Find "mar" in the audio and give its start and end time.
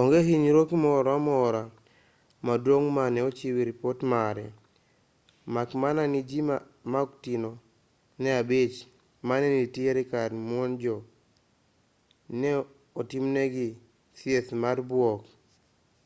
14.62-14.76